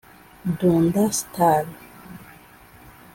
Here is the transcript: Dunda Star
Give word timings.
Dunda 0.59 1.11
Star 1.11 1.67